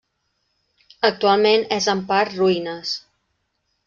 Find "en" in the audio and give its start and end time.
1.93-2.01, 2.33-2.39